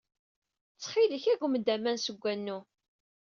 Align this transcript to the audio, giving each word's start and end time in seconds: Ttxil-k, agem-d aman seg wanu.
Ttxil-k, 0.73 1.25
agem-d 1.33 1.67
aman 1.75 1.97
seg 2.01 2.17
wanu. 2.21 2.57